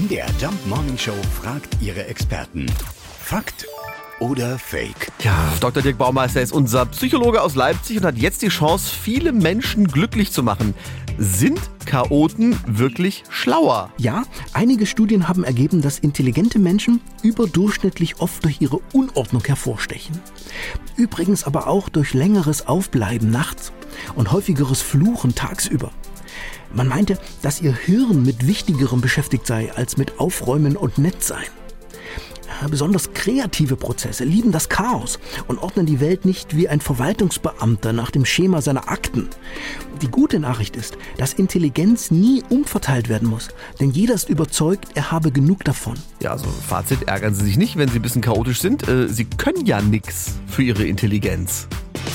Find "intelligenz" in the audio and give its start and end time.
41.32-42.10, 50.84-51.66